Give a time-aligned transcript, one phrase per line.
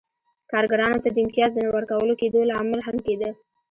[0.51, 3.29] کارګرانو ته د امتیاز د نه ورکول کېدو لامل هم کېده.